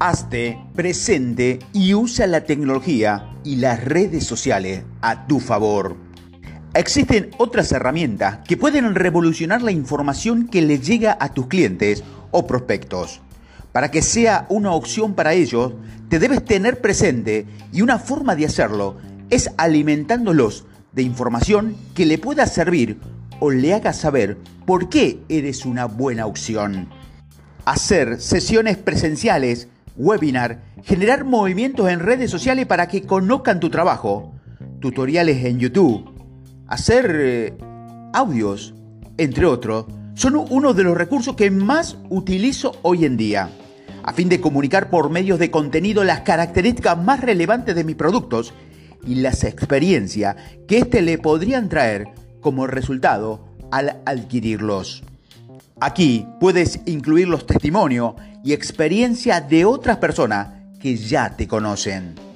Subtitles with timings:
[0.00, 5.96] Hazte presente y usa la tecnología y las redes sociales a tu favor.
[6.72, 12.46] Existen otras herramientas que pueden revolucionar la información que le llega a tus clientes o
[12.46, 13.20] prospectos.
[13.72, 15.72] Para que sea una opción para ellos,
[16.08, 18.98] te debes tener presente y una forma de hacerlo
[19.30, 23.00] es alimentándolos de información que le pueda servir
[23.40, 26.88] o le haga saber por qué eres una buena opción.
[27.64, 29.66] Hacer sesiones presenciales,
[29.98, 34.32] webinar, generar movimientos en redes sociales para que conozcan tu trabajo,
[34.80, 36.08] tutoriales en YouTube,
[36.68, 37.58] hacer eh,
[38.14, 38.74] audios,
[39.18, 43.50] entre otros, son uno de los recursos que más utilizo hoy en día,
[44.04, 48.54] a fin de comunicar por medios de contenido las características más relevantes de mis productos
[49.06, 52.08] y las experiencias que éste le podrían traer
[52.40, 55.02] como resultado al adquirirlos.
[55.80, 60.48] Aquí puedes incluir los testimonios y experiencia de otras personas
[60.80, 62.27] que ya te conocen.